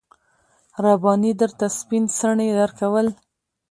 [0.83, 3.07] رباني درته سپين څڼې درکول.